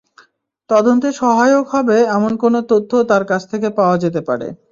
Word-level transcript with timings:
তদন্তে 0.69 1.09
সহায়ক 1.19 1.65
হবে 1.73 1.97
এমন 2.15 2.31
কোনো 2.43 2.59
তথ্য 2.71 2.91
তাঁর 3.09 3.23
কাছ 3.25 3.41
থেকে 3.51 3.67
পাওয়া 3.77 3.95
যেতে 4.03 4.21
পারে। 4.27 4.47